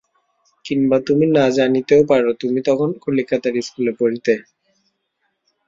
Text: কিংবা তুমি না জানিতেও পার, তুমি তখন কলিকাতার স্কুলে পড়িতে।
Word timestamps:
কিংবা 0.65 0.97
তুমি 1.07 1.25
না 1.35 1.45
জানিতেও 1.57 2.01
পার, 2.09 2.23
তুমি 2.41 2.59
তখন 2.67 2.89
কলিকাতার 3.03 3.55
স্কুলে 3.61 3.91
পড়িতে। 3.99 4.33